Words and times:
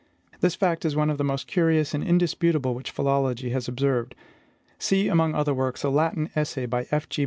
This 0.39 0.55
fact 0.55 0.83
is 0.83 0.95
one 0.95 1.11
of 1.11 1.19
the 1.19 1.23
most 1.23 1.45
curious 1.45 1.93
and 1.93 2.03
indisputable 2.03 2.73
which 2.73 2.89
philology 2.89 3.51
has 3.51 3.67
observed. 3.67 4.15
See, 4.79 5.07
among 5.07 5.35
other 5.35 5.53
works, 5.53 5.83
a 5.83 5.89
Latin 5.91 6.31
essay 6.35 6.65
by 6.65 6.87
F. 6.89 7.07
G. 7.07 7.19